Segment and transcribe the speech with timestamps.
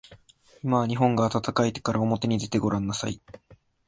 [0.63, 3.21] 今は日本が暖かいからおもてに出てごらんなさい。